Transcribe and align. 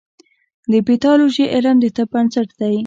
د 0.71 0.73
پیتالوژي 0.87 1.45
علم 1.53 1.75
د 1.81 1.85
طب 1.95 2.07
بنسټ 2.13 2.49
دی. 2.59 2.75